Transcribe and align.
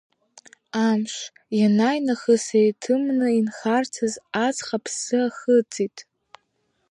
Амш, 0.87 1.15
иании 1.59 2.01
нахыс 2.05 2.45
еиҭымны 2.59 3.27
инхарцаз, 3.39 4.13
аҵх 4.45 4.67
аԥсы 4.77 5.17
ахыҵит. 5.27 5.97